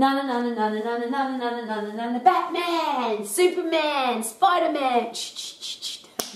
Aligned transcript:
na 0.00 0.14
na 0.14 0.22
na 0.22 0.40
na 0.40 0.54
na 0.54 0.68
na 0.68 0.96
na 0.96 1.28
na 1.36 1.50
na 1.60 1.60
na 1.60 1.92
na 1.92 2.10
na 2.12 2.18
Batman, 2.20 3.22
Superman, 3.22 4.22
Spider 4.22 4.72
Man. 4.72 5.12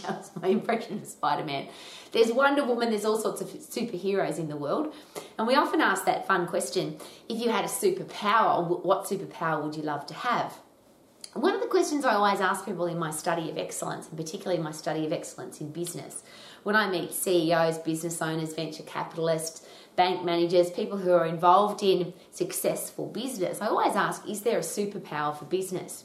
That 0.02 0.18
was 0.18 0.30
my 0.38 0.48
impression 0.48 0.98
of 0.98 1.06
Spider 1.06 1.44
Man. 1.44 1.69
There's 2.12 2.30
Wonder 2.30 2.62
Woman, 2.62 2.90
there's 2.90 3.06
all 3.06 3.16
sorts 3.16 3.40
of 3.40 3.48
superheroes 3.48 4.38
in 4.38 4.48
the 4.48 4.56
world. 4.58 4.92
And 5.38 5.46
we 5.46 5.54
often 5.54 5.80
ask 5.80 6.04
that 6.04 6.27
fun 6.27 6.46
question 6.46 6.98
if 7.27 7.40
you 7.40 7.48
had 7.48 7.64
a 7.64 7.69
superpower, 7.69 8.85
what 8.85 9.06
superpower 9.06 9.65
would 9.65 9.75
you 9.75 9.83
love 9.83 10.05
to 10.09 10.15
have? 10.15 10.59
One 11.33 11.55
of 11.55 11.62
the 11.62 11.67
questions 11.67 12.05
I 12.05 12.15
always 12.15 12.41
ask 12.41 12.67
people 12.67 12.87
in 12.87 12.99
my 12.99 13.11
study 13.11 13.51
of 13.51 13.57
excellence, 13.57 14.09
and 14.09 14.17
particularly 14.17 14.62
my 14.62 14.73
study 14.73 15.07
of 15.07 15.12
excellence 15.12 15.61
in 15.61 15.73
business, 15.73 16.23
when 16.65 16.77
I 16.77 16.89
meet 16.89 17.12
CEOs, 17.12 17.79
business 17.79 18.21
owners, 18.23 18.55
venture 18.55 18.85
capitalists, 18.85 19.67
bank 19.96 20.24
managers, 20.24 20.70
people 20.70 20.98
who 20.98 21.12
are 21.12 21.26
involved 21.26 21.82
in 21.82 22.12
successful 22.30 23.06
business, 23.06 23.61
I 23.61 23.68
always 23.68 23.96
ask, 23.96 24.29
is 24.29 24.43
there 24.43 24.58
a 24.58 24.62
superpower 24.62 25.36
for 25.36 25.44
business? 25.44 26.04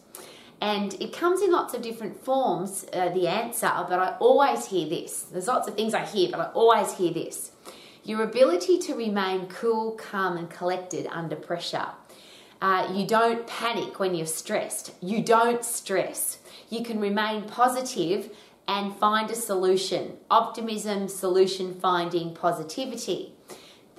And 0.61 0.93
it 0.95 1.13
comes 1.13 1.41
in 1.41 1.52
lots 1.52 1.73
of 1.73 1.81
different 1.81 2.23
forms, 2.23 2.85
uh, 2.91 3.09
the 3.09 3.27
answer, 3.27 3.71
but 3.88 3.99
I 3.99 4.17
always 4.20 4.66
hear 4.66 4.89
this. 4.89 5.23
There's 5.23 5.47
lots 5.47 5.67
of 5.67 5.75
things 5.75 5.94
I 5.94 6.05
hear, 6.05 6.30
but 6.31 6.39
I 6.39 6.45
always 6.52 6.94
hear 6.94 7.13
this. 7.13 7.52
Your 8.03 8.23
ability 8.23 8.80
to 8.80 8.94
remain 8.95 9.47
cool, 9.47 9.91
calm, 9.94 10.38
and 10.38 10.49
collected 10.49 11.08
under 11.11 11.35
pressure. 11.35 11.88
Uh, 12.61 12.91
you 12.94 13.08
don't 13.08 13.47
panic 13.47 13.99
when 13.99 14.16
you're 14.16 14.25
stressed. 14.25 14.91
You 15.02 15.23
don't 15.23 15.63
stress. 15.63 16.39
You 16.69 16.83
can 16.83 16.99
remain 16.99 17.44
positive 17.44 18.30
and 18.67 18.95
find 18.95 19.31
a 19.31 19.35
solution. 19.35 20.17
Optimism, 20.30 21.08
solution 21.08 21.73
finding, 21.73 22.35
positivity. 22.35 23.33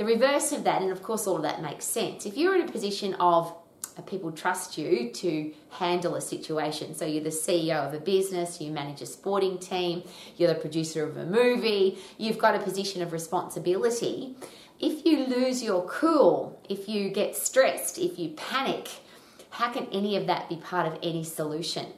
The 0.00 0.06
reverse 0.06 0.52
of 0.52 0.64
that, 0.64 0.80
and 0.80 0.90
of 0.90 1.02
course, 1.02 1.26
all 1.26 1.36
of 1.36 1.42
that 1.42 1.60
makes 1.60 1.84
sense. 1.84 2.24
If 2.24 2.38
you're 2.38 2.54
in 2.54 2.66
a 2.66 2.72
position 2.72 3.12
of 3.20 3.54
uh, 3.98 4.00
people 4.00 4.32
trust 4.32 4.78
you 4.78 5.10
to 5.10 5.52
handle 5.68 6.14
a 6.14 6.22
situation. 6.22 6.94
So 6.94 7.04
you're 7.04 7.22
the 7.22 7.28
CEO 7.28 7.86
of 7.86 7.92
a 7.92 8.00
business, 8.00 8.62
you 8.62 8.72
manage 8.72 9.02
a 9.02 9.06
sporting 9.06 9.58
team, 9.58 10.02
you're 10.38 10.54
the 10.54 10.58
producer 10.58 11.04
of 11.04 11.18
a 11.18 11.26
movie, 11.26 11.98
you've 12.16 12.38
got 12.38 12.54
a 12.54 12.60
position 12.60 13.02
of 13.02 13.12
responsibility. 13.12 14.36
If 14.78 15.04
you 15.04 15.26
lose 15.26 15.62
your 15.62 15.86
cool, 15.86 16.58
if 16.66 16.88
you 16.88 17.10
get 17.10 17.36
stressed, 17.36 17.98
if 17.98 18.18
you 18.18 18.30
panic, 18.30 18.88
how 19.50 19.70
can 19.70 19.86
any 19.92 20.16
of 20.16 20.26
that 20.28 20.48
be 20.48 20.56
part 20.56 20.90
of 20.90 20.98
any 21.02 21.24
solution? 21.24 21.88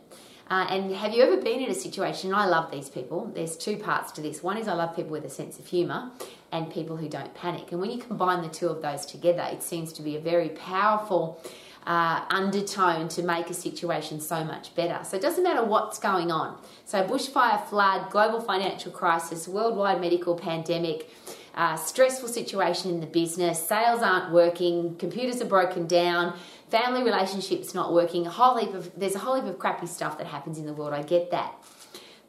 Uh, 0.50 0.66
and 0.68 0.92
have 0.96 1.14
you 1.14 1.22
ever 1.22 1.36
been 1.36 1.60
in 1.60 1.70
a 1.70 1.74
situation? 1.74 2.34
I 2.34 2.46
love 2.46 2.72
these 2.72 2.88
people. 2.88 3.30
There's 3.32 3.56
two 3.56 3.76
parts 3.76 4.10
to 4.12 4.20
this. 4.20 4.42
One 4.42 4.58
is 4.58 4.66
I 4.66 4.74
love 4.74 4.96
people 4.96 5.12
with 5.12 5.24
a 5.24 5.30
sense 5.30 5.60
of 5.60 5.66
humour 5.68 6.10
and 6.52 6.70
people 6.70 6.96
who 6.96 7.08
don't 7.08 7.34
panic. 7.34 7.72
And 7.72 7.80
when 7.80 7.90
you 7.90 7.98
combine 7.98 8.42
the 8.42 8.48
two 8.48 8.68
of 8.68 8.82
those 8.82 9.06
together, 9.06 9.44
it 9.50 9.62
seems 9.62 9.92
to 9.94 10.02
be 10.02 10.16
a 10.16 10.20
very 10.20 10.50
powerful 10.50 11.42
uh, 11.86 12.24
undertone 12.30 13.08
to 13.08 13.22
make 13.22 13.50
a 13.50 13.54
situation 13.54 14.20
so 14.20 14.44
much 14.44 14.74
better. 14.74 15.02
So 15.04 15.16
it 15.16 15.22
doesn't 15.22 15.42
matter 15.42 15.64
what's 15.64 15.98
going 15.98 16.30
on. 16.30 16.60
So, 16.84 17.02
bushfire, 17.04 17.66
flood, 17.66 18.10
global 18.10 18.40
financial 18.40 18.92
crisis, 18.92 19.48
worldwide 19.48 20.00
medical 20.00 20.36
pandemic, 20.36 21.10
uh, 21.54 21.76
stressful 21.76 22.28
situation 22.28 22.90
in 22.90 23.00
the 23.00 23.06
business, 23.06 23.66
sales 23.66 24.00
aren't 24.00 24.32
working, 24.32 24.96
computers 24.96 25.40
are 25.40 25.46
broken 25.46 25.86
down, 25.86 26.38
family 26.70 27.02
relationships 27.02 27.74
not 27.74 27.92
working, 27.92 28.26
a 28.26 28.30
whole 28.30 28.56
heap 28.56 28.74
of 28.74 28.90
there's 28.96 29.14
a 29.14 29.18
whole 29.18 29.34
heap 29.34 29.44
of 29.44 29.58
crappy 29.58 29.86
stuff 29.86 30.18
that 30.18 30.26
happens 30.26 30.58
in 30.58 30.66
the 30.66 30.72
world. 30.72 30.92
I 30.92 31.02
get 31.02 31.30
that. 31.32 31.54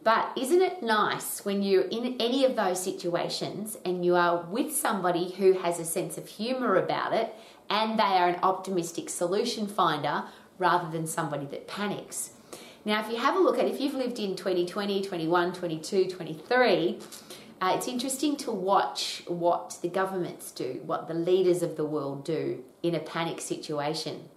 But 0.03 0.33
isn't 0.35 0.61
it 0.61 0.83
nice 0.83 1.45
when 1.45 1.61
you're 1.61 1.83
in 1.83 2.17
any 2.19 2.43
of 2.43 2.55
those 2.55 2.83
situations 2.83 3.77
and 3.85 4.03
you 4.03 4.15
are 4.15 4.43
with 4.43 4.75
somebody 4.75 5.31
who 5.31 5.53
has 5.53 5.79
a 5.79 5.85
sense 5.85 6.17
of 6.17 6.27
humor 6.27 6.75
about 6.75 7.13
it 7.13 7.33
and 7.69 7.97
they 7.97 8.03
are 8.03 8.27
an 8.27 8.39
optimistic 8.43 9.09
solution 9.09 9.65
finder 9.65 10.25
rather 10.59 10.91
than 10.91 11.07
somebody 11.07 11.45
that 11.45 11.67
panics. 11.67 12.31
Now, 12.85 12.99
if 12.99 13.09
you 13.09 13.17
have 13.17 13.37
a 13.37 13.39
look 13.39 13.57
at 13.57 13.65
if 13.65 13.79
you've 13.79 13.93
lived 13.93 14.19
in 14.19 14.35
2020, 14.35 15.05
21, 15.05 15.53
22, 15.53 16.09
23, 16.09 16.99
uh, 17.61 17.73
it's 17.77 17.87
interesting 17.87 18.35
to 18.35 18.51
watch 18.51 19.23
what 19.27 19.77
the 19.81 19.87
governments 19.87 20.51
do, 20.51 20.81
what 20.85 21.07
the 21.07 21.13
leaders 21.13 21.63
of 21.63 21.77
the 21.77 21.85
world 21.85 22.25
do 22.25 22.61
in 22.81 22.93
a 22.93 22.99
panic 22.99 23.39
situation. 23.39 24.27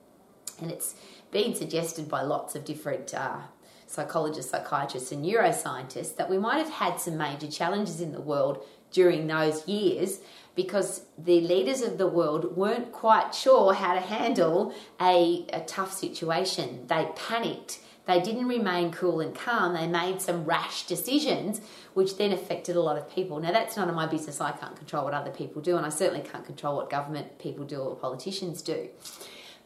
And 0.61 0.71
it's 0.71 0.95
been 1.33 1.57
suggested 1.57 2.09
by 2.09 2.23
lots 2.23 2.55
of 2.55 2.65
different 2.65 3.13
uh, 3.13 3.39
psychologists, 3.87 4.51
psychiatrists, 4.51 5.13
and 5.13 5.25
neuroscientists 5.25 6.17
that 6.17 6.29
we 6.29 6.39
might 6.39 6.59
have 6.59 6.71
had 6.71 7.01
some 7.01 7.17
major 7.17 7.49
challenges 7.49 8.01
in 8.01 8.13
the 8.13 8.21
world 8.21 8.65
during 8.91 9.27
those 9.27 9.67
years 9.69 10.21
because 10.55 11.03
the 11.19 11.41
leaders 11.43 11.83
of 11.83 11.99
the 11.99 12.07
world 12.07 12.57
weren't 12.57 12.91
quite 12.91 13.35
sure 13.35 13.75
how 13.75 13.95
to 13.95 14.01
handle 14.01 14.75
a, 15.01 15.47
a 15.53 15.61
tough 15.61 15.93
situation. 15.93 16.87
They 16.87 17.09
panicked. 17.15 17.81
They 18.07 18.21
didn't 18.21 18.47
remain 18.47 18.93
cool 18.93 19.21
and 19.21 19.35
calm. 19.35 19.75
They 19.75 19.87
made 19.87 20.23
some 20.23 20.45
rash 20.45 20.87
decisions, 20.87 21.61
which 21.93 22.17
then 22.17 22.33
affected 22.33 22.77
a 22.77 22.81
lot 22.81 22.97
of 22.97 23.11
people. 23.11 23.41
Now, 23.41 23.53
that's 23.53 23.77
none 23.77 23.89
of 23.89 23.95
my 23.95 24.07
business. 24.07 24.41
I 24.41 24.53
can't 24.53 24.77
control 24.77 25.05
what 25.05 25.13
other 25.13 25.33
people 25.33 25.61
do, 25.61 25.77
and 25.77 25.85
I 25.85 25.89
certainly 25.91 26.27
can't 26.27 26.47
control 26.47 26.77
what 26.77 26.89
government 26.89 27.39
people 27.39 27.65
do 27.65 27.81
or 27.81 27.97
politicians 27.97 28.63
do. 28.63 28.89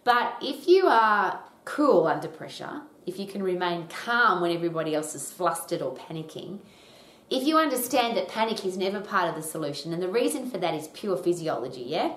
But 0.05 0.39
if 0.41 0.67
you 0.67 0.87
are 0.87 1.41
cool 1.67 2.07
under 2.07 2.29
pressure, 2.29 2.81
if 3.07 3.19
you 3.19 3.27
can 3.27 3.43
remain 3.43 3.89
calm 3.89 4.41
when 4.41 4.53
everybody 4.53 4.95
else 4.95 5.15
is 5.15 5.31
flustered 5.31 5.83
or 5.83 5.95
panicking, 5.95 6.59
if 7.31 7.47
you 7.47 7.59
understand 7.59 8.17
that 8.17 8.29
panic 8.29 8.65
is 8.65 8.77
never 8.77 9.01
part 9.01 9.29
of 9.29 9.37
the 9.37 9.43
solution, 9.43 9.93
and 9.93 10.03
the 10.03 10.09
reason 10.09 10.51
for 10.51 10.59
that 10.59 10.75
is 10.75 10.89
pure 10.89 11.17
physiology, 11.17 11.83
yeah? 11.83 12.15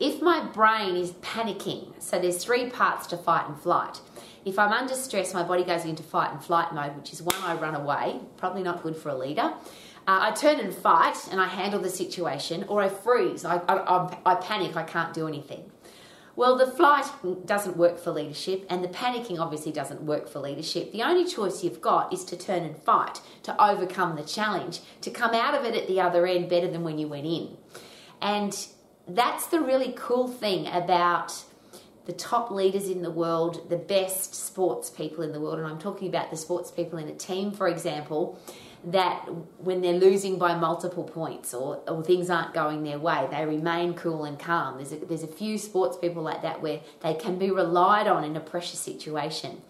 If 0.00 0.20
my 0.20 0.44
brain 0.44 0.96
is 0.96 1.12
panicking, 1.12 2.00
so 2.02 2.18
there's 2.18 2.44
three 2.44 2.68
parts 2.68 3.06
to 3.08 3.16
fight 3.16 3.48
and 3.48 3.58
flight. 3.58 4.00
If 4.44 4.58
I'm 4.58 4.72
under 4.72 4.94
stress, 4.94 5.34
my 5.34 5.42
body 5.42 5.64
goes 5.64 5.84
into 5.84 6.02
fight 6.02 6.32
and 6.32 6.42
flight 6.42 6.72
mode, 6.72 6.96
which 6.96 7.12
is 7.12 7.22
one, 7.22 7.36
I 7.42 7.54
run 7.54 7.74
away, 7.74 8.20
probably 8.36 8.62
not 8.62 8.82
good 8.82 8.96
for 8.96 9.10
a 9.10 9.16
leader. 9.16 9.52
Uh, 10.08 10.20
I 10.22 10.30
turn 10.30 10.58
and 10.58 10.74
fight 10.74 11.28
and 11.30 11.40
I 11.40 11.46
handle 11.46 11.80
the 11.80 11.90
situation, 11.90 12.64
or 12.68 12.82
I 12.82 12.88
freeze, 12.88 13.44
I, 13.44 13.58
I, 13.68 14.16
I 14.24 14.34
panic, 14.36 14.74
I 14.76 14.82
can't 14.82 15.12
do 15.12 15.28
anything. 15.28 15.70
Well, 16.38 16.56
the 16.56 16.68
flight 16.68 17.04
doesn't 17.46 17.76
work 17.76 17.98
for 17.98 18.12
leadership, 18.12 18.64
and 18.70 18.84
the 18.84 18.88
panicking 18.88 19.40
obviously 19.40 19.72
doesn't 19.72 20.02
work 20.02 20.28
for 20.28 20.38
leadership. 20.38 20.92
The 20.92 21.02
only 21.02 21.28
choice 21.28 21.64
you've 21.64 21.80
got 21.80 22.12
is 22.12 22.24
to 22.26 22.36
turn 22.36 22.62
and 22.62 22.76
fight, 22.76 23.20
to 23.42 23.60
overcome 23.60 24.14
the 24.14 24.22
challenge, 24.22 24.78
to 25.00 25.10
come 25.10 25.34
out 25.34 25.56
of 25.56 25.64
it 25.64 25.74
at 25.74 25.88
the 25.88 26.00
other 26.00 26.28
end 26.28 26.48
better 26.48 26.70
than 26.70 26.84
when 26.84 26.96
you 26.96 27.08
went 27.08 27.26
in. 27.26 27.56
And 28.22 28.56
that's 29.08 29.48
the 29.48 29.60
really 29.60 29.92
cool 29.96 30.28
thing 30.28 30.68
about 30.68 31.42
the 32.04 32.12
top 32.12 32.52
leaders 32.52 32.88
in 32.88 33.02
the 33.02 33.10
world, 33.10 33.68
the 33.68 33.76
best 33.76 34.32
sports 34.32 34.90
people 34.90 35.24
in 35.24 35.32
the 35.32 35.40
world, 35.40 35.58
and 35.58 35.66
I'm 35.66 35.80
talking 35.80 36.06
about 36.06 36.30
the 36.30 36.36
sports 36.36 36.70
people 36.70 37.00
in 37.00 37.08
a 37.08 37.16
team, 37.16 37.50
for 37.50 37.66
example 37.66 38.38
that 38.92 39.26
when 39.58 39.80
they're 39.80 39.98
losing 39.98 40.38
by 40.38 40.54
multiple 40.54 41.04
points 41.04 41.52
or, 41.52 41.82
or 41.88 42.02
things 42.02 42.30
aren't 42.30 42.54
going 42.54 42.84
their 42.84 42.98
way, 42.98 43.26
they 43.30 43.44
remain 43.44 43.94
cool 43.94 44.24
and 44.24 44.38
calm. 44.38 44.76
There's 44.76 44.92
a, 44.92 44.96
there's 44.96 45.22
a 45.22 45.28
few 45.28 45.58
sports 45.58 45.96
people 45.96 46.22
like 46.22 46.42
that 46.42 46.62
where 46.62 46.80
they 47.00 47.14
can 47.14 47.38
be 47.38 47.50
relied 47.50 48.06
on 48.06 48.24
in 48.24 48.36
a 48.36 48.40
pressure 48.40 48.76
situation. 48.76 49.60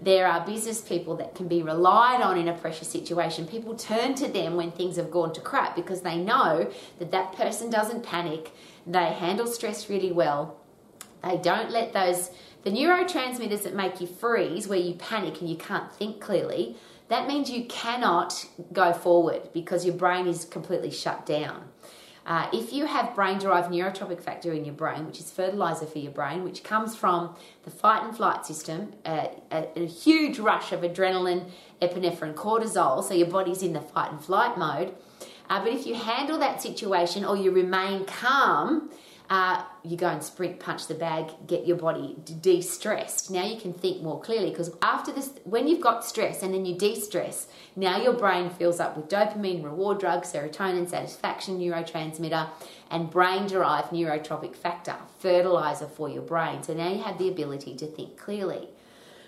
There 0.00 0.26
are 0.26 0.44
business 0.44 0.80
people 0.80 1.16
that 1.16 1.34
can 1.34 1.48
be 1.48 1.62
relied 1.62 2.20
on 2.20 2.36
in 2.36 2.48
a 2.48 2.52
pressure 2.52 2.84
situation. 2.84 3.46
People 3.46 3.76
turn 3.76 4.14
to 4.16 4.28
them 4.28 4.56
when 4.56 4.72
things 4.72 4.96
have 4.96 5.10
gone 5.10 5.32
to 5.34 5.40
crap 5.40 5.74
because 5.74 6.02
they 6.02 6.16
know 6.16 6.70
that 6.98 7.12
that 7.12 7.32
person 7.32 7.70
doesn't 7.70 8.02
panic, 8.02 8.52
they 8.86 9.06
handle 9.06 9.46
stress 9.46 9.88
really 9.88 10.12
well, 10.12 10.60
they 11.22 11.38
don't 11.38 11.70
let 11.70 11.92
those 11.92 12.30
the 12.64 12.70
neurotransmitters 12.70 13.62
that 13.64 13.74
make 13.74 14.00
you 14.00 14.06
freeze, 14.06 14.66
where 14.66 14.78
you 14.78 14.94
panic 14.94 15.40
and 15.40 15.50
you 15.50 15.56
can't 15.56 15.92
think 15.92 16.18
clearly, 16.18 16.76
that 17.08 17.28
means 17.28 17.50
you 17.50 17.64
cannot 17.66 18.46
go 18.72 18.92
forward 18.92 19.50
because 19.52 19.84
your 19.84 19.94
brain 19.94 20.26
is 20.26 20.44
completely 20.44 20.90
shut 20.90 21.26
down. 21.26 21.68
Uh, 22.26 22.48
if 22.54 22.72
you 22.72 22.86
have 22.86 23.14
brain 23.14 23.38
derived 23.38 23.70
neurotrophic 23.70 24.22
factor 24.22 24.52
in 24.52 24.64
your 24.64 24.74
brain, 24.74 25.04
which 25.04 25.20
is 25.20 25.30
fertilizer 25.30 25.84
for 25.84 25.98
your 25.98 26.12
brain, 26.12 26.42
which 26.42 26.64
comes 26.64 26.96
from 26.96 27.36
the 27.64 27.70
fight 27.70 28.02
and 28.02 28.16
flight 28.16 28.46
system, 28.46 28.94
uh, 29.04 29.26
a, 29.52 29.68
a, 29.76 29.86
huge 29.86 30.38
rush 30.38 30.72
of 30.72 30.80
adrenaline, 30.80 31.50
epinephrine, 31.82 32.34
cortisol, 32.34 33.04
so 33.04 33.12
your 33.12 33.26
body's 33.26 33.62
in 33.62 33.74
the 33.74 33.80
fight 33.80 34.10
and 34.10 34.24
flight 34.24 34.56
mode. 34.56 34.94
Uh, 35.50 35.62
but 35.62 35.70
if 35.70 35.86
you 35.86 35.94
handle 35.94 36.38
that 36.38 36.62
situation 36.62 37.26
or 37.26 37.36
you 37.36 37.50
remain 37.50 38.06
calm, 38.06 38.90
uh, 39.30 39.64
you 39.82 39.96
go 39.96 40.08
and 40.08 40.22
sprint, 40.22 40.60
punch 40.60 40.86
the 40.86 40.94
bag, 40.94 41.30
get 41.46 41.66
your 41.66 41.78
body 41.78 42.14
de 42.24 42.60
stressed. 42.60 43.30
Now 43.30 43.44
you 43.44 43.58
can 43.58 43.72
think 43.72 44.02
more 44.02 44.20
clearly 44.20 44.50
because 44.50 44.70
after 44.82 45.12
this, 45.12 45.30
when 45.44 45.66
you've 45.66 45.80
got 45.80 46.04
stress 46.04 46.42
and 46.42 46.52
then 46.52 46.66
you 46.66 46.76
de 46.76 46.94
stress, 46.94 47.46
now 47.74 47.96
your 47.96 48.12
brain 48.12 48.50
fills 48.50 48.80
up 48.80 48.96
with 48.96 49.08
dopamine, 49.08 49.64
reward 49.64 49.98
drug, 49.98 50.24
serotonin, 50.24 50.88
satisfaction 50.88 51.58
neurotransmitter, 51.58 52.50
and 52.90 53.10
brain 53.10 53.46
derived 53.46 53.90
neurotrophic 53.90 54.54
factor, 54.54 54.96
fertilizer 55.18 55.86
for 55.86 56.10
your 56.10 56.22
brain. 56.22 56.62
So 56.62 56.74
now 56.74 56.90
you 56.90 57.02
have 57.02 57.16
the 57.18 57.28
ability 57.28 57.76
to 57.76 57.86
think 57.86 58.18
clearly, 58.18 58.68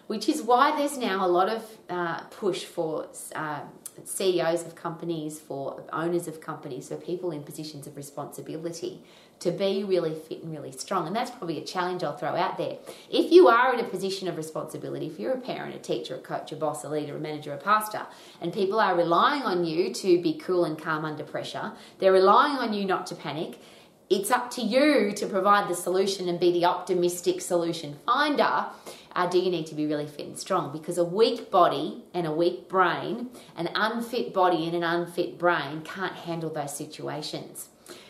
which 0.08 0.28
is 0.28 0.42
why 0.42 0.76
there's 0.76 0.98
now 0.98 1.24
a 1.24 1.28
lot 1.28 1.48
of 1.48 1.64
uh, 1.88 2.20
push 2.24 2.64
for. 2.64 3.08
Uh, 3.34 3.60
CEOs 4.04 4.66
of 4.66 4.74
companies, 4.74 5.40
for 5.40 5.82
owners 5.90 6.28
of 6.28 6.38
companies, 6.38 6.88
for 6.88 6.96
people 6.96 7.30
in 7.30 7.42
positions 7.42 7.86
of 7.86 7.96
responsibility 7.96 9.02
to 9.40 9.50
be 9.50 9.84
really 9.84 10.14
fit 10.14 10.42
and 10.42 10.52
really 10.52 10.72
strong. 10.72 11.06
And 11.06 11.14
that's 11.14 11.30
probably 11.30 11.58
a 11.58 11.64
challenge 11.64 12.02
I'll 12.02 12.16
throw 12.16 12.34
out 12.34 12.56
there. 12.56 12.78
If 13.10 13.30
you 13.30 13.48
are 13.48 13.74
in 13.74 13.80
a 13.80 13.88
position 13.88 14.28
of 14.28 14.36
responsibility, 14.36 15.06
if 15.06 15.18
you're 15.18 15.34
a 15.34 15.40
parent, 15.40 15.74
a 15.74 15.78
teacher, 15.78 16.14
a 16.14 16.18
coach, 16.18 16.52
a 16.52 16.56
boss, 16.56 16.84
a 16.84 16.88
leader, 16.88 17.16
a 17.16 17.20
manager, 17.20 17.52
a 17.52 17.58
pastor, 17.58 18.06
and 18.40 18.52
people 18.52 18.80
are 18.80 18.96
relying 18.96 19.42
on 19.42 19.64
you 19.64 19.92
to 19.92 20.22
be 20.22 20.34
cool 20.34 20.64
and 20.64 20.80
calm 20.80 21.04
under 21.04 21.24
pressure, 21.24 21.72
they're 21.98 22.12
relying 22.12 22.56
on 22.56 22.72
you 22.72 22.84
not 22.84 23.06
to 23.08 23.14
panic. 23.14 23.58
It's 24.08 24.30
up 24.30 24.50
to 24.52 24.62
you 24.62 25.12
to 25.16 25.26
provide 25.26 25.68
the 25.68 25.74
solution 25.74 26.28
and 26.28 26.38
be 26.38 26.52
the 26.52 26.64
optimistic 26.64 27.40
solution 27.40 27.96
finder. 28.06 28.66
Uh, 29.16 29.26
do 29.26 29.38
you 29.38 29.50
need 29.50 29.66
to 29.66 29.74
be 29.74 29.86
really 29.86 30.06
fit 30.06 30.26
and 30.26 30.38
strong? 30.38 30.70
Because 30.72 30.96
a 30.96 31.04
weak 31.04 31.50
body 31.50 32.04
and 32.14 32.26
a 32.26 32.32
weak 32.32 32.68
brain, 32.68 33.30
an 33.56 33.68
unfit 33.74 34.32
body 34.32 34.66
and 34.66 34.76
an 34.76 34.84
unfit 34.84 35.38
brain 35.38 35.82
can't 35.82 36.12
handle 36.12 36.50
those 36.50 36.76
situations. 36.76 37.68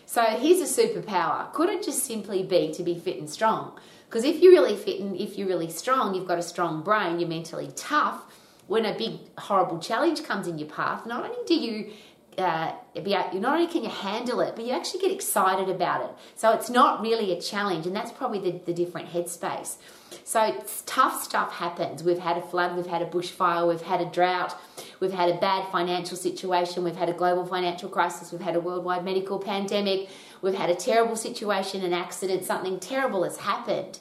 So 0.08 0.22
here's 0.22 0.60
a 0.60 0.82
superpower. 0.82 1.52
Could 1.52 1.68
it 1.68 1.82
just 1.82 2.04
simply 2.04 2.44
be 2.44 2.72
to 2.74 2.84
be 2.84 2.96
fit 2.96 3.18
and 3.18 3.28
strong? 3.28 3.76
Because 4.08 4.22
if 4.22 4.40
you're 4.40 4.52
really 4.52 4.76
fit 4.76 5.00
and 5.00 5.16
if 5.16 5.36
you're 5.36 5.48
really 5.48 5.68
strong, 5.68 6.14
you've 6.14 6.28
got 6.28 6.38
a 6.38 6.44
strong 6.44 6.82
brain, 6.82 7.18
you're 7.18 7.28
mentally 7.28 7.72
tough. 7.74 8.22
When 8.68 8.84
a 8.86 8.96
big 8.96 9.18
horrible 9.36 9.80
challenge 9.80 10.22
comes 10.22 10.46
in 10.46 10.58
your 10.58 10.68
path, 10.68 11.06
not 11.06 11.24
only 11.24 11.36
do 11.46 11.54
you 11.54 11.92
uh, 12.38 12.72
be, 12.94 13.10
not 13.10 13.34
only 13.34 13.66
can 13.66 13.82
you 13.82 13.90
handle 13.90 14.40
it, 14.40 14.56
but 14.56 14.64
you 14.64 14.72
actually 14.72 15.00
get 15.00 15.10
excited 15.10 15.68
about 15.68 16.04
it. 16.04 16.10
So 16.34 16.52
it's 16.52 16.70
not 16.70 17.00
really 17.00 17.32
a 17.32 17.40
challenge, 17.40 17.86
and 17.86 17.94
that's 17.94 18.12
probably 18.12 18.38
the, 18.38 18.58
the 18.64 18.72
different 18.72 19.08
headspace. 19.08 19.76
So 20.24 20.64
tough 20.86 21.22
stuff 21.22 21.52
happens. 21.52 22.02
We've 22.02 22.18
had 22.18 22.36
a 22.36 22.42
flood, 22.42 22.76
we've 22.76 22.86
had 22.86 23.02
a 23.02 23.06
bushfire, 23.06 23.68
we've 23.68 23.80
had 23.82 24.00
a 24.00 24.06
drought, 24.06 24.54
we've 25.00 25.12
had 25.12 25.30
a 25.30 25.38
bad 25.38 25.70
financial 25.70 26.16
situation, 26.16 26.84
we've 26.84 26.96
had 26.96 27.08
a 27.08 27.12
global 27.12 27.46
financial 27.46 27.88
crisis, 27.88 28.32
we've 28.32 28.40
had 28.40 28.56
a 28.56 28.60
worldwide 28.60 29.04
medical 29.04 29.38
pandemic, 29.38 30.08
we've 30.42 30.54
had 30.54 30.70
a 30.70 30.74
terrible 30.74 31.16
situation, 31.16 31.84
an 31.84 31.92
accident, 31.92 32.44
something 32.44 32.78
terrible 32.80 33.24
has 33.24 33.38
happened. 33.38 33.98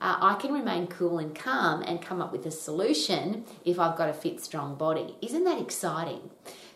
Uh, 0.00 0.18
I 0.20 0.34
can 0.34 0.52
remain 0.52 0.86
cool 0.86 1.18
and 1.18 1.34
calm 1.34 1.82
and 1.82 2.02
come 2.02 2.20
up 2.20 2.30
with 2.30 2.44
a 2.44 2.50
solution 2.50 3.44
if 3.64 3.78
I've 3.78 3.96
got 3.96 4.10
a 4.10 4.12
fit, 4.12 4.44
strong 4.44 4.74
body. 4.74 5.16
Isn't 5.22 5.44
that 5.44 5.58
exciting? 5.58 6.30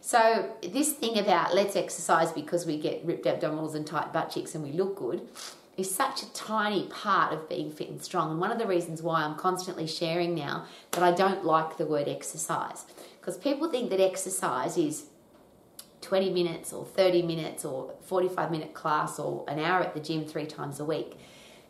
So, 0.09 0.49
this 0.63 0.95
thing 0.95 1.19
about 1.19 1.55
let's 1.55 1.77
exercise 1.77 2.33
because 2.33 2.65
we 2.65 2.79
get 2.79 3.05
ripped 3.05 3.27
abdominals 3.27 3.75
and 3.75 3.87
tight 3.87 4.11
butt 4.11 4.31
cheeks 4.31 4.55
and 4.55 4.65
we 4.65 4.73
look 4.73 4.97
good 4.97 5.29
is 5.77 5.95
such 5.95 6.23
a 6.23 6.33
tiny 6.33 6.87
part 6.87 7.35
of 7.35 7.47
being 7.47 7.71
fit 7.71 7.91
and 7.91 8.03
strong. 8.03 8.31
And 8.31 8.41
one 8.41 8.51
of 8.51 8.59
the 8.59 8.67
reasons 8.67 9.03
why 9.03 9.23
I'm 9.23 9.35
constantly 9.35 9.87
sharing 9.87 10.35
now 10.35 10.65
that 10.93 11.03
I 11.03 11.13
don't 11.13 11.45
like 11.45 11.77
the 11.77 11.85
word 11.85 12.09
exercise 12.09 12.87
because 13.21 13.37
people 13.37 13.71
think 13.71 13.91
that 13.91 14.01
exercise 14.01 14.79
is 14.79 15.09
20 16.01 16.31
minutes 16.31 16.73
or 16.73 16.87
30 16.87 17.21
minutes 17.21 17.67
or 17.67 17.93
45 18.01 18.51
minute 18.51 18.73
class 18.73 19.19
or 19.19 19.45
an 19.47 19.59
hour 19.59 19.83
at 19.83 19.93
the 19.93 20.01
gym 20.01 20.25
three 20.25 20.47
times 20.47 20.81
a 20.81 20.87
week. 20.87 21.19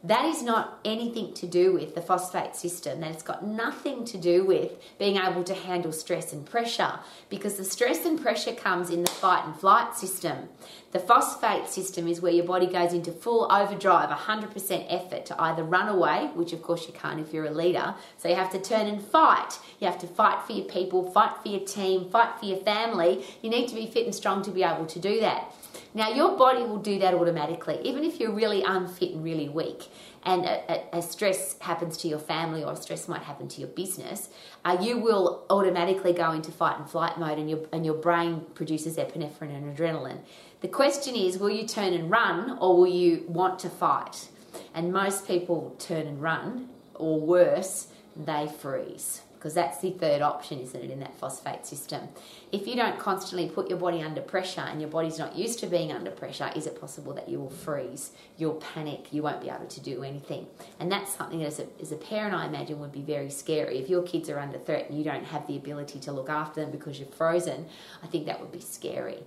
That 0.04 0.26
is 0.26 0.44
not 0.44 0.78
anything 0.84 1.34
to 1.34 1.46
do 1.48 1.72
with 1.72 1.96
the 1.96 2.00
phosphate 2.00 2.54
system. 2.54 3.00
That 3.00 3.10
it's 3.10 3.24
got 3.24 3.44
nothing 3.44 4.04
to 4.04 4.16
do 4.16 4.44
with 4.44 4.72
being 4.96 5.16
able 5.16 5.42
to 5.42 5.54
handle 5.54 5.90
stress 5.90 6.32
and 6.32 6.46
pressure 6.46 7.00
because 7.28 7.56
the 7.56 7.64
stress 7.64 8.06
and 8.06 8.20
pressure 8.20 8.54
comes 8.54 8.90
in 8.90 9.02
the 9.02 9.10
fight 9.10 9.44
and 9.44 9.56
flight 9.56 9.96
system. 9.96 10.50
The 10.92 11.00
phosphate 11.00 11.68
system 11.68 12.06
is 12.06 12.20
where 12.20 12.32
your 12.32 12.44
body 12.44 12.68
goes 12.68 12.92
into 12.92 13.10
full 13.10 13.50
overdrive, 13.52 14.08
100% 14.08 14.86
effort 14.88 15.26
to 15.26 15.42
either 15.42 15.64
run 15.64 15.88
away, 15.88 16.30
which 16.34 16.52
of 16.52 16.62
course 16.62 16.86
you 16.86 16.94
can't 16.94 17.18
if 17.18 17.34
you're 17.34 17.46
a 17.46 17.50
leader. 17.50 17.96
So 18.18 18.28
you 18.28 18.36
have 18.36 18.52
to 18.52 18.60
turn 18.60 18.86
and 18.86 19.02
fight. 19.02 19.58
You 19.80 19.88
have 19.88 19.98
to 19.98 20.06
fight 20.06 20.46
for 20.46 20.52
your 20.52 20.66
people, 20.66 21.10
fight 21.10 21.32
for 21.42 21.48
your 21.48 21.60
team, 21.60 22.08
fight 22.08 22.38
for 22.38 22.46
your 22.46 22.58
family. 22.58 23.24
You 23.42 23.50
need 23.50 23.68
to 23.68 23.74
be 23.74 23.86
fit 23.86 24.04
and 24.04 24.14
strong 24.14 24.42
to 24.42 24.52
be 24.52 24.62
able 24.62 24.86
to 24.86 24.98
do 25.00 25.20
that. 25.20 25.52
Now, 25.94 26.10
your 26.10 26.36
body 26.36 26.62
will 26.62 26.78
do 26.78 26.98
that 26.98 27.14
automatically, 27.14 27.80
even 27.82 28.04
if 28.04 28.20
you're 28.20 28.32
really 28.32 28.62
unfit 28.62 29.12
and 29.12 29.24
really 29.24 29.48
weak, 29.48 29.88
and 30.22 30.44
a, 30.44 30.96
a, 30.96 30.98
a 30.98 31.02
stress 31.02 31.58
happens 31.60 31.96
to 31.98 32.08
your 32.08 32.18
family 32.18 32.62
or 32.62 32.72
a 32.72 32.76
stress 32.76 33.08
might 33.08 33.22
happen 33.22 33.48
to 33.48 33.60
your 33.60 33.70
business, 33.70 34.28
uh, 34.64 34.76
you 34.80 34.98
will 34.98 35.46
automatically 35.48 36.12
go 36.12 36.32
into 36.32 36.52
fight 36.52 36.78
and 36.78 36.88
flight 36.88 37.18
mode, 37.18 37.38
and 37.38 37.48
your, 37.48 37.60
and 37.72 37.86
your 37.86 37.94
brain 37.94 38.44
produces 38.54 38.96
epinephrine 38.96 39.54
and 39.54 39.76
adrenaline. 39.76 40.18
The 40.60 40.68
question 40.68 41.14
is 41.14 41.38
will 41.38 41.50
you 41.50 41.66
turn 41.66 41.94
and 41.94 42.10
run, 42.10 42.58
or 42.60 42.76
will 42.76 42.86
you 42.86 43.24
want 43.26 43.58
to 43.60 43.70
fight? 43.70 44.28
And 44.74 44.92
most 44.92 45.26
people 45.26 45.74
turn 45.78 46.06
and 46.06 46.20
run, 46.20 46.68
or 46.94 47.20
worse, 47.20 47.88
they 48.16 48.48
freeze 48.60 49.22
because 49.38 49.54
that's 49.54 49.78
the 49.78 49.92
third 49.92 50.20
option, 50.20 50.58
isn't 50.58 50.82
it, 50.82 50.90
in 50.90 50.98
that 50.98 51.16
phosphate 51.16 51.64
system. 51.64 52.08
If 52.50 52.66
you 52.66 52.74
don't 52.74 52.98
constantly 52.98 53.48
put 53.48 53.68
your 53.68 53.78
body 53.78 54.02
under 54.02 54.20
pressure 54.20 54.62
and 54.62 54.80
your 54.80 54.90
body's 54.90 55.18
not 55.18 55.36
used 55.36 55.60
to 55.60 55.66
being 55.66 55.92
under 55.92 56.10
pressure, 56.10 56.50
is 56.56 56.66
it 56.66 56.80
possible 56.80 57.14
that 57.14 57.28
you 57.28 57.38
will 57.38 57.50
freeze? 57.50 58.10
You'll 58.36 58.54
panic, 58.54 59.12
you 59.12 59.22
won't 59.22 59.40
be 59.40 59.48
able 59.48 59.66
to 59.66 59.80
do 59.80 60.02
anything. 60.02 60.48
And 60.80 60.90
that's 60.90 61.14
something 61.14 61.38
that, 61.38 61.46
as 61.46 61.60
a, 61.60 61.66
as 61.80 61.92
a 61.92 61.96
parent, 61.96 62.34
I 62.34 62.46
imagine 62.46 62.80
would 62.80 62.90
be 62.90 63.02
very 63.02 63.30
scary. 63.30 63.78
If 63.78 63.88
your 63.88 64.02
kids 64.02 64.28
are 64.28 64.40
under 64.40 64.58
threat 64.58 64.88
and 64.88 64.98
you 64.98 65.04
don't 65.04 65.24
have 65.24 65.46
the 65.46 65.56
ability 65.56 66.00
to 66.00 66.12
look 66.12 66.28
after 66.28 66.60
them 66.60 66.72
because 66.72 66.98
you're 66.98 67.08
frozen, 67.08 67.66
I 68.02 68.08
think 68.08 68.26
that 68.26 68.40
would 68.40 68.50
be 68.50 68.60
scary. 68.60 69.18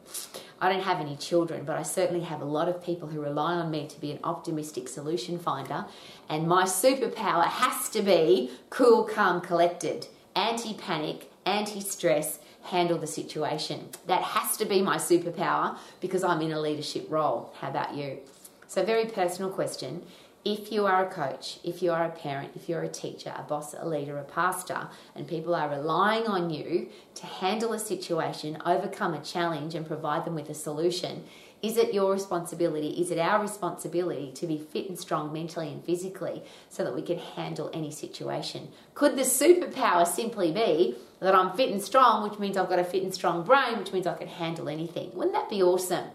I 0.60 0.72
don't 0.72 0.84
have 0.84 1.00
any 1.00 1.16
children, 1.16 1.64
but 1.64 1.78
I 1.78 1.84
certainly 1.84 2.24
have 2.26 2.42
a 2.42 2.46
lot 2.46 2.68
of 2.68 2.84
people 2.84 3.08
who 3.08 3.22
rely 3.22 3.54
on 3.54 3.72
me 3.72 3.88
to 3.88 4.00
be 4.00 4.12
an 4.12 4.20
optimistic 4.24 4.90
solution 4.90 5.40
finder. 5.40 5.86
And 6.30 6.48
my 6.48 6.64
superpower 6.64 7.46
has 7.46 7.90
to 7.90 8.02
be 8.02 8.52
cool, 8.70 9.04
calm, 9.04 9.42
collected, 9.42 10.01
anti 10.36 10.74
panic, 10.74 11.32
anti 11.46 11.80
stress, 11.80 12.40
handle 12.64 12.98
the 12.98 13.08
situation. 13.08 13.90
That 14.08 14.22
has 14.22 14.58
to 14.58 14.66
be 14.66 14.82
my 14.82 14.98
superpower 14.98 15.78
because 16.00 16.24
I'm 16.24 16.42
in 16.42 16.52
a 16.52 16.60
leadership 16.60 17.08
role. 17.10 17.54
How 17.60 17.70
about 17.70 17.96
you? 17.96 18.20
So, 18.68 18.84
very 18.84 19.06
personal 19.06 19.52
question. 19.52 20.04
If 20.44 20.72
you 20.72 20.88
are 20.88 21.06
a 21.06 21.10
coach, 21.10 21.60
if 21.64 21.84
you 21.84 21.92
are 21.92 22.04
a 22.04 22.10
parent, 22.10 22.54
if 22.56 22.68
you're 22.68 22.82
a 22.82 22.90
teacher, 22.90 23.32
a 23.38 23.44
boss, 23.44 23.76
a 23.78 23.88
leader, 23.88 24.18
a 24.18 24.24
pastor, 24.24 24.88
and 25.16 25.28
people 25.28 25.54
are 25.54 25.70
relying 25.70 26.26
on 26.26 26.50
you 26.50 26.90
to 27.14 27.28
handle 27.28 27.74
a 27.74 27.80
situation, 27.80 28.58
overcome 28.66 29.14
a 29.14 29.22
challenge, 29.22 29.76
and 29.76 29.86
provide 29.86 30.26
them 30.26 30.34
with 30.34 30.50
a 30.50 30.56
solution, 30.56 31.26
is 31.62 31.78
it 31.78 31.94
your 31.94 32.12
responsibility? 32.12 32.90
Is 33.02 33.12
it 33.12 33.20
our 33.20 33.42
responsibility 33.42 34.32
to 34.34 34.48
be 34.48 34.58
fit 34.58 34.90
and 34.90 34.98
strong 34.98 35.32
mentally 35.32 35.72
and 35.72 35.84
physically 35.84 36.44
so 36.70 36.84
that 36.84 36.96
we 36.96 37.02
can 37.02 37.20
handle 37.20 37.70
any 37.74 37.92
situation? 37.92 38.70
Could 38.96 39.16
the 39.16 39.22
superpower 39.22 40.08
simply 40.08 40.52
be 40.52 40.96
that 41.20 41.36
I'm 41.36 41.56
fit 41.56 41.72
and 41.72 41.82
strong, 41.82 42.28
which 42.28 42.40
means 42.40 42.58
I've 42.58 42.70
got 42.70 42.80
a 42.80 42.84
fit 42.84 43.04
and 43.04 43.14
strong 43.14 43.44
brain, 43.44 43.78
which 43.78 43.94
means 43.94 44.08
I 44.08 44.16
can 44.16 44.28
handle 44.28 44.70
anything? 44.70 45.12
Wouldn't 45.14 45.34
that 45.34 45.50
be 45.50 45.62
awesome? 45.62 46.10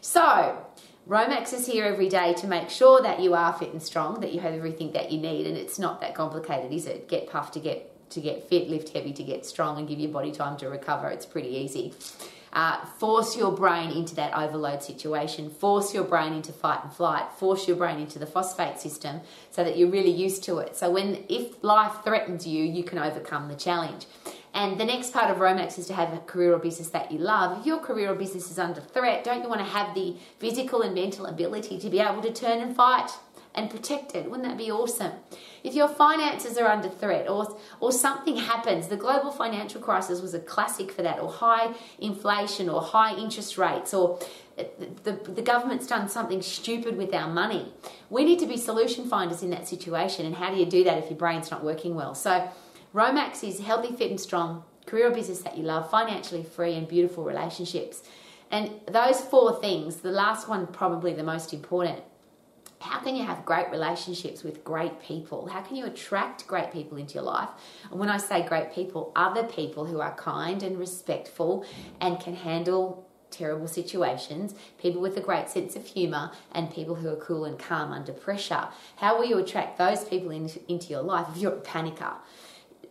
So, 0.00 0.64
Romax 1.06 1.52
is 1.52 1.66
here 1.66 1.84
every 1.84 2.08
day 2.08 2.32
to 2.34 2.46
make 2.46 2.70
sure 2.70 3.02
that 3.02 3.20
you 3.20 3.34
are 3.34 3.52
fit 3.52 3.72
and 3.72 3.82
strong, 3.82 4.20
that 4.20 4.32
you 4.32 4.40
have 4.40 4.54
everything 4.54 4.92
that 4.92 5.12
you 5.12 5.20
need, 5.20 5.46
and 5.46 5.56
it's 5.56 5.78
not 5.78 6.00
that 6.00 6.14
complicated, 6.14 6.72
is 6.72 6.86
it? 6.86 7.08
Get 7.08 7.28
puffed 7.28 7.54
to 7.54 7.60
get 7.60 7.92
to 8.08 8.20
get 8.20 8.48
fit, 8.48 8.70
lift 8.70 8.90
heavy 8.90 9.12
to 9.12 9.22
get 9.24 9.44
strong, 9.44 9.78
and 9.78 9.88
give 9.88 9.98
your 9.98 10.10
body 10.10 10.30
time 10.30 10.56
to 10.58 10.68
recover. 10.68 11.08
It's 11.08 11.26
pretty 11.26 11.48
easy. 11.48 11.92
Uh, 12.56 12.82
force 12.86 13.36
your 13.36 13.52
brain 13.52 13.90
into 13.90 14.14
that 14.14 14.34
overload 14.34 14.82
situation. 14.82 15.50
Force 15.50 15.92
your 15.92 16.04
brain 16.04 16.32
into 16.32 16.54
fight 16.54 16.82
and 16.82 16.90
flight. 16.90 17.30
Force 17.32 17.68
your 17.68 17.76
brain 17.76 18.00
into 18.00 18.18
the 18.18 18.24
phosphate 18.24 18.80
system 18.80 19.20
so 19.50 19.62
that 19.62 19.76
you're 19.76 19.90
really 19.90 20.10
used 20.10 20.42
to 20.42 20.56
it. 20.56 20.74
So 20.74 20.90
when 20.90 21.22
if 21.28 21.62
life 21.62 22.02
threatens 22.02 22.46
you, 22.46 22.64
you 22.64 22.82
can 22.82 22.98
overcome 22.98 23.48
the 23.48 23.56
challenge. 23.56 24.06
And 24.54 24.80
the 24.80 24.86
next 24.86 25.12
part 25.12 25.30
of 25.30 25.36
Romax 25.36 25.78
is 25.78 25.86
to 25.88 25.92
have 25.92 26.14
a 26.14 26.18
career 26.20 26.54
or 26.54 26.58
business 26.58 26.88
that 26.88 27.12
you 27.12 27.18
love. 27.18 27.60
If 27.60 27.66
your 27.66 27.76
career 27.76 28.10
or 28.10 28.14
business 28.14 28.50
is 28.50 28.58
under 28.58 28.80
threat, 28.80 29.22
don't 29.22 29.42
you 29.42 29.50
want 29.50 29.60
to 29.60 29.66
have 29.66 29.94
the 29.94 30.16
physical 30.38 30.80
and 30.80 30.94
mental 30.94 31.26
ability 31.26 31.78
to 31.80 31.90
be 31.90 32.00
able 32.00 32.22
to 32.22 32.32
turn 32.32 32.60
and 32.60 32.74
fight 32.74 33.10
and 33.56 33.70
protect 33.70 34.14
it? 34.14 34.30
Wouldn't 34.30 34.46
that 34.46 34.58
be 34.58 34.70
awesome? 34.70 35.12
If 35.64 35.74
your 35.74 35.88
finances 35.88 36.58
are 36.58 36.68
under 36.68 36.88
threat 36.88 37.28
or, 37.28 37.58
or 37.80 37.90
something 37.90 38.36
happens, 38.36 38.88
the 38.88 38.96
global 38.96 39.32
financial 39.32 39.80
crisis 39.80 40.20
was 40.20 40.34
a 40.34 40.38
classic 40.38 40.92
for 40.92 41.02
that, 41.02 41.18
or 41.18 41.30
high 41.30 41.74
inflation 41.98 42.68
or 42.68 42.82
high 42.82 43.16
interest 43.16 43.58
rates, 43.58 43.92
or 43.92 44.20
the, 44.56 45.12
the 45.12 45.42
government's 45.42 45.86
done 45.86 46.08
something 46.08 46.42
stupid 46.42 46.96
with 46.96 47.12
our 47.14 47.28
money. 47.28 47.72
We 48.10 48.24
need 48.24 48.38
to 48.40 48.46
be 48.46 48.56
solution 48.56 49.08
finders 49.08 49.42
in 49.42 49.50
that 49.50 49.66
situation. 49.66 50.26
And 50.26 50.36
how 50.36 50.50
do 50.52 50.58
you 50.58 50.66
do 50.66 50.84
that 50.84 50.98
if 50.98 51.10
your 51.10 51.18
brain's 51.18 51.50
not 51.50 51.64
working 51.64 51.94
well? 51.94 52.14
So, 52.14 52.48
Romax 52.94 53.46
is 53.46 53.60
healthy, 53.60 53.94
fit, 53.94 54.10
and 54.10 54.20
strong, 54.20 54.64
career 54.86 55.08
or 55.08 55.10
business 55.10 55.40
that 55.40 55.58
you 55.58 55.64
love, 55.64 55.90
financially 55.90 56.42
free, 56.42 56.74
and 56.74 56.88
beautiful 56.88 57.24
relationships. 57.24 58.02
And 58.50 58.70
those 58.88 59.20
four 59.20 59.60
things, 59.60 59.96
the 59.96 60.10
last 60.10 60.48
one 60.48 60.66
probably 60.68 61.12
the 61.12 61.24
most 61.24 61.52
important. 61.52 62.02
How 62.80 63.00
can 63.00 63.16
you 63.16 63.24
have 63.24 63.44
great 63.44 63.70
relationships 63.70 64.42
with 64.42 64.62
great 64.62 65.00
people? 65.00 65.48
How 65.48 65.62
can 65.62 65.76
you 65.76 65.86
attract 65.86 66.46
great 66.46 66.72
people 66.72 66.98
into 66.98 67.14
your 67.14 67.24
life? 67.24 67.48
And 67.90 67.98
when 67.98 68.08
I 68.08 68.18
say 68.18 68.46
great 68.46 68.72
people, 68.72 69.12
other 69.16 69.44
people 69.44 69.86
who 69.86 70.00
are 70.00 70.14
kind 70.14 70.62
and 70.62 70.78
respectful 70.78 71.64
and 72.00 72.20
can 72.20 72.34
handle 72.34 73.06
terrible 73.30 73.68
situations, 73.68 74.54
people 74.78 75.00
with 75.00 75.16
a 75.16 75.20
great 75.20 75.48
sense 75.48 75.76
of 75.76 75.84
humour, 75.86 76.30
and 76.52 76.70
people 76.70 76.94
who 76.94 77.08
are 77.08 77.16
cool 77.16 77.44
and 77.44 77.58
calm 77.58 77.92
under 77.92 78.12
pressure. 78.12 78.68
How 78.96 79.18
will 79.18 79.26
you 79.26 79.38
attract 79.38 79.78
those 79.78 80.04
people 80.04 80.30
in, 80.30 80.50
into 80.68 80.88
your 80.88 81.02
life 81.02 81.26
if 81.34 81.38
you're 81.38 81.52
a 81.52 81.60
panicker? 81.60 82.14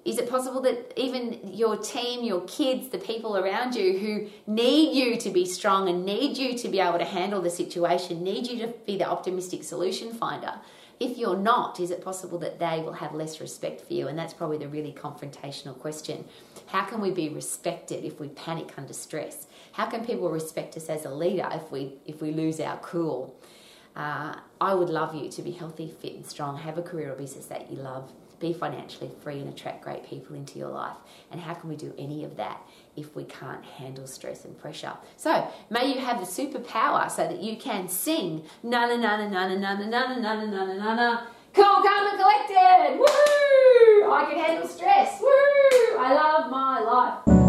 Is 0.06 0.20
it 0.20 0.30
possible 0.30 0.62
that 0.62 0.94
even 0.96 1.40
your 1.52 1.78
team, 1.78 2.24
your 2.24 2.42
kids, 2.42 2.90
the 2.90 3.00
people 3.00 3.36
around 3.36 3.74
you 3.74 3.98
who 3.98 4.28
need 4.46 4.96
you 4.96 5.18
to 5.18 5.32
be 5.32 5.46
strong 5.46 5.90
and 5.90 6.06
need 6.06 6.38
you 6.38 6.56
to 6.60 6.70
be 6.70 6.80
able 6.80 7.00
to 7.00 7.06
handle 7.06 7.42
the 7.42 7.50
situation, 7.50 8.24
need 8.24 8.46
you 8.46 8.60
to 8.60 8.68
be 8.86 8.98
the 8.98 9.10
optimistic 9.10 9.64
solution 9.64 10.14
finder? 10.14 10.54
If 11.00 11.18
you're 11.18 11.36
not, 11.36 11.80
is 11.80 11.90
it 11.90 12.04
possible 12.04 12.38
that 12.38 12.60
they 12.60 12.82
will 12.82 12.94
have 12.94 13.16
less 13.16 13.42
respect 13.42 13.82
for 13.82 13.94
you? 13.94 14.08
And 14.08 14.18
that's 14.18 14.34
probably 14.34 14.60
the 14.60 14.70
really 14.70 14.94
confrontational 14.94 15.78
question. 15.78 16.24
How 16.68 16.86
can 16.86 17.02
we 17.02 17.10
be 17.10 17.28
respected 17.28 18.06
if 18.06 18.20
we 18.20 18.30
panic 18.30 18.78
under 18.78 18.94
stress? 18.94 19.48
How 19.72 19.88
can 19.88 20.06
people 20.06 20.30
respect 20.30 20.78
us 20.78 20.88
as 20.88 21.04
a 21.04 21.10
leader 21.10 21.50
if 21.52 21.70
we 21.72 21.96
if 22.06 22.22
we 22.22 22.32
lose 22.32 22.60
our 22.60 22.78
cool? 22.78 23.36
Uh, 23.96 24.36
I 24.62 24.74
would 24.74 24.90
love 24.90 25.16
you 25.16 25.30
to 25.32 25.42
be 25.42 25.52
healthy, 25.52 25.94
fit, 26.02 26.14
and 26.14 26.26
strong. 26.26 26.58
Have 26.60 26.78
a 26.78 26.82
career 26.82 27.12
or 27.12 27.16
business 27.16 27.48
that 27.48 27.72
you 27.72 27.78
love 27.78 28.12
be 28.46 28.54
financially 28.54 29.10
free 29.24 29.40
and 29.40 29.50
attract 29.50 29.84
great 29.84 30.08
people 30.08 30.36
into 30.36 30.60
your 30.60 30.70
life. 30.70 30.98
And 31.32 31.42
how 31.42 31.54
can 31.54 31.70
we 31.70 31.76
do 31.76 31.94
any 31.98 32.24
of 32.24 32.38
that 32.38 32.62
if 32.96 33.16
we 33.16 33.24
can't 33.24 33.64
handle 33.66 34.08
stress 34.08 34.46
and 34.46 34.58
pressure? 34.58 34.94
So 35.18 35.48
may 35.70 35.92
you 35.92 36.00
have 36.00 36.20
the 36.20 36.26
superpower 36.26 37.10
so 37.10 37.28
that 37.28 37.42
you 37.42 37.58
can 37.58 37.88
sing 37.90 38.44
na 38.64 38.86
na 38.86 38.98
na 38.98 39.18
na 39.18 39.28
na 39.28 39.48
na 39.48 39.74
na 39.74 39.86
na 39.86 40.16
na 40.16 40.16
na 40.16 40.46
na 40.46 40.66
na 40.74 40.96
na 40.96 41.22
cool, 41.54 41.64
calm 41.64 42.08
and 42.08 42.20
collected. 42.20 43.00
Woo! 43.00 44.12
I 44.12 44.28
can 44.30 44.40
handle 44.40 44.68
stress. 44.68 45.20
Woo! 45.22 45.98
I 45.98 46.14
love 46.14 46.52
my 46.52 46.82
life. 46.82 47.45